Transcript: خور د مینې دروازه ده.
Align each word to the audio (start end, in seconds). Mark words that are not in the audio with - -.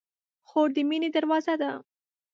خور 0.47 0.67
د 0.75 0.77
مینې 0.89 1.09
دروازه 1.15 1.53
ده. 1.61 1.71